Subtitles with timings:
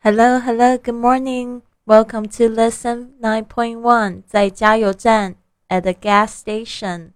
[0.00, 1.62] Hello, hello, good morning.
[1.86, 5.36] Welcome to lesson nine point one，在加油站
[5.68, 7.12] at the gas station。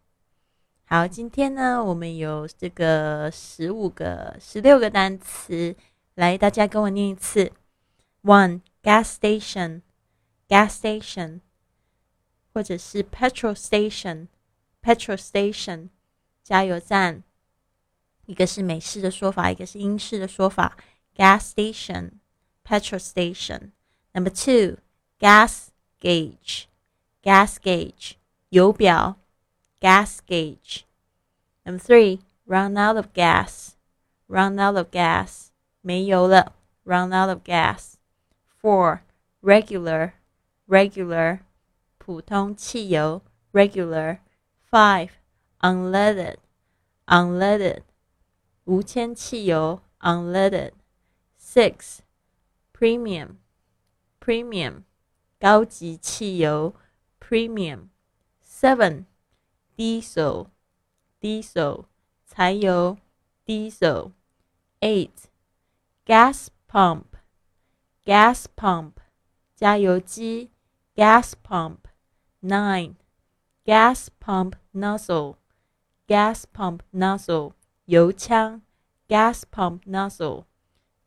[0.87, 5.77] 好，今天呢，我们有这个十五个、十六个单词，
[6.15, 7.53] 来，大家跟我念一次。
[8.23, 9.83] One gas station,
[10.49, 11.41] gas station，
[12.55, 14.29] 或者是 petrol station,
[14.83, 15.91] petrol station，
[16.43, 17.23] 加油站。
[18.25, 20.79] 一个是美式的说法，一个是英式的说法，
[21.15, 22.13] gas station。
[22.65, 23.73] petrol station.
[24.15, 24.79] Number two,
[25.19, 26.69] gas gauge,
[27.23, 28.17] gas gauge,
[28.51, 29.17] 油表
[29.81, 30.85] gas gauge.
[31.65, 33.77] Number three, run out of gas,
[34.29, 35.51] run out of gas,
[35.83, 37.99] 没油了 run out of gas.
[38.61, 39.03] Four,
[39.43, 40.15] regular,
[40.67, 41.41] regular,
[41.99, 44.19] 普通汽油 regular.
[44.71, 45.11] Five,
[45.61, 46.37] unleaded,
[47.07, 47.83] unleaded,
[48.65, 50.73] 无铅汽油 unleaded.
[51.39, 52.01] Six,
[52.83, 53.37] premium
[54.21, 54.85] premium
[55.39, 56.75] 高级汽油
[57.21, 57.89] premium
[58.43, 59.07] seven
[59.77, 60.49] diesel
[61.21, 61.87] diesel
[62.27, 62.99] 柴油
[63.47, 64.13] diesel
[64.81, 65.27] eight
[66.05, 67.05] gas pump
[68.05, 68.95] gas pump
[69.55, 70.51] 加油机
[70.95, 71.89] gas pump
[72.41, 72.95] nine
[73.65, 75.37] gas pump nozzle
[76.07, 77.53] gas pump nozzle
[77.87, 78.63] 油枪
[79.09, 80.45] gas pump nozzle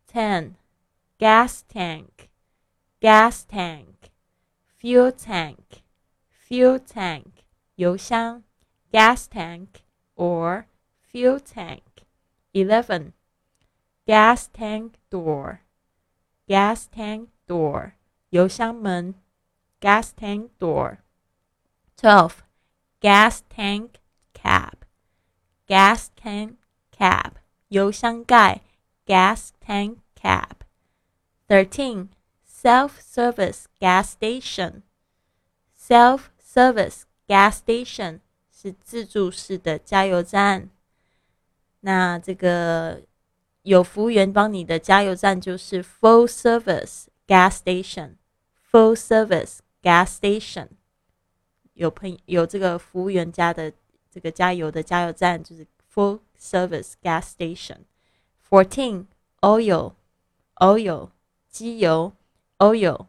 [0.07, 0.55] ten
[1.19, 2.29] gas tank,
[2.99, 4.09] gas tank,
[4.77, 5.83] fuel tank,
[6.29, 7.43] fuel tank,
[7.75, 8.43] 油箱
[8.91, 9.83] gas tank
[10.15, 10.65] or
[11.11, 11.83] fuel tank.
[12.53, 13.13] 11.
[14.05, 15.61] Gas tank door,
[16.47, 17.93] gas tank door,
[18.29, 19.15] 油箱门
[19.79, 20.97] gas tank door.
[21.95, 22.43] 12.
[22.99, 23.99] Gas tank
[24.33, 24.85] cap,
[25.67, 26.57] gas tank
[26.91, 27.35] cap,
[27.69, 28.61] 油箱盖
[29.05, 30.54] gas tank cap.
[31.47, 32.09] Thirteen,
[32.45, 34.83] self-service gas station.
[35.75, 38.19] Self-service gas station
[38.51, 40.69] 是自助式的加油站。
[41.81, 43.01] 那这个
[43.63, 48.15] 有服务员帮你的加油站就是 full service gas station.
[48.71, 50.67] Full service gas station
[51.73, 53.73] 有朋有这个服务员家的
[54.09, 57.79] 这个加油的加油站就是 full service gas station.
[58.47, 59.07] Fourteen,
[59.41, 59.93] oil,
[60.55, 61.09] oil.
[61.56, 62.12] 机油
[62.58, 63.06] oil。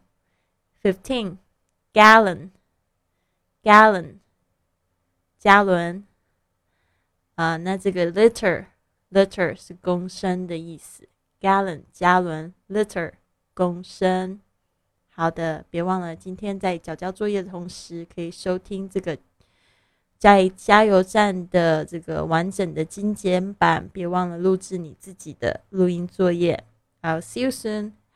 [0.82, 1.36] Fifteen
[1.92, 2.48] gallon
[3.62, 4.14] gallon
[5.38, 6.06] 加仑
[7.34, 8.64] 啊，那这个 liter
[9.10, 11.06] liter 是公升的意思
[11.38, 13.12] ，gallon 加仑 liter
[13.52, 14.40] 公升。
[15.10, 19.18] 好的，别忘了今天在交交作业的同时，可以收听这个
[20.16, 23.86] 在加油站的这个完整的精简版。
[23.92, 26.64] 别忘了录制你自己的录音作业。
[27.02, 27.92] I'll see you soon.